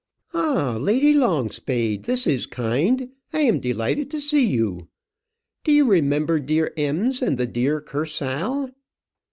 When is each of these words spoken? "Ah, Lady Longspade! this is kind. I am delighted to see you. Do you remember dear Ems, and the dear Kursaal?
"Ah, 0.33 0.77
Lady 0.79 1.13
Longspade! 1.13 2.05
this 2.05 2.25
is 2.25 2.47
kind. 2.47 3.09
I 3.33 3.41
am 3.41 3.59
delighted 3.59 4.09
to 4.09 4.19
see 4.19 4.43
you. 4.47 4.87
Do 5.63 5.71
you 5.71 5.85
remember 5.85 6.39
dear 6.39 6.73
Ems, 6.75 7.21
and 7.21 7.37
the 7.37 7.45
dear 7.45 7.79
Kursaal? 7.81 8.71